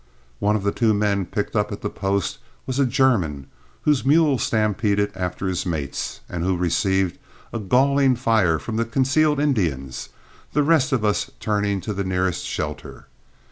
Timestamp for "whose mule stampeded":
3.83-5.11